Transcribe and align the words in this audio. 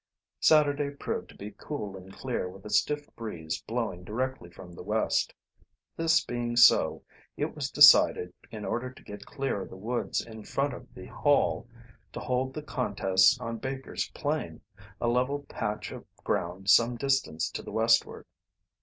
Saturday 0.39 0.89
proved 0.89 1.29
to 1.29 1.35
be 1.37 1.51
cool 1.51 1.95
and 1.95 2.11
clear 2.11 2.49
with 2.49 2.65
a 2.65 2.71
stiff 2.71 3.07
breeze 3.15 3.61
blowing 3.67 4.03
directly 4.03 4.49
from 4.49 4.73
the 4.73 4.81
west. 4.81 5.31
This 5.95 6.25
being 6.25 6.55
so, 6.55 7.03
it 7.37 7.53
was 7.55 7.69
decided, 7.69 8.33
in 8.49 8.65
order 8.65 8.89
to 8.91 9.03
get 9.03 9.27
clear 9.27 9.61
of 9.61 9.69
the 9.69 9.75
woods 9.77 10.19
in 10.25 10.43
front 10.43 10.73
of 10.73 10.91
the 10.95 11.05
Hall, 11.05 11.67
to 12.13 12.19
hold 12.19 12.55
the 12.55 12.63
contests 12.63 13.39
on 13.39 13.59
Baker's 13.59 14.09
Plain, 14.09 14.61
a 14.99 15.07
level 15.07 15.43
patch 15.43 15.91
of 15.91 16.03
ground 16.23 16.67
some 16.71 16.95
distance 16.97 17.51
to 17.51 17.61
the 17.61 17.71
westward. 17.71 18.25